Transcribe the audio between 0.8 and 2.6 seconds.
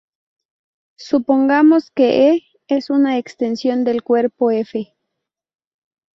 Supongamos que "E"